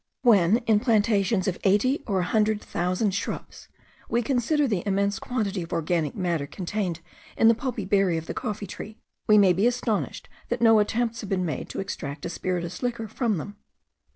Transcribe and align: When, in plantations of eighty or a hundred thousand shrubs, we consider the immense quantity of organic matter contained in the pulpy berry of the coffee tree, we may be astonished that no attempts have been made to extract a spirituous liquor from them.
When, 0.23 0.57
in 0.65 0.79
plantations 0.79 1.47
of 1.47 1.59
eighty 1.63 2.01
or 2.07 2.21
a 2.21 2.25
hundred 2.25 2.59
thousand 2.59 3.13
shrubs, 3.13 3.67
we 4.09 4.23
consider 4.23 4.67
the 4.67 4.81
immense 4.83 5.19
quantity 5.19 5.61
of 5.61 5.71
organic 5.71 6.15
matter 6.15 6.47
contained 6.47 7.01
in 7.37 7.49
the 7.49 7.53
pulpy 7.53 7.85
berry 7.85 8.17
of 8.17 8.25
the 8.25 8.33
coffee 8.33 8.65
tree, 8.65 8.97
we 9.27 9.37
may 9.37 9.53
be 9.53 9.67
astonished 9.67 10.27
that 10.49 10.59
no 10.59 10.79
attempts 10.79 11.21
have 11.21 11.29
been 11.29 11.45
made 11.45 11.69
to 11.69 11.79
extract 11.79 12.25
a 12.25 12.29
spirituous 12.29 12.81
liquor 12.81 13.07
from 13.07 13.37
them. 13.37 13.57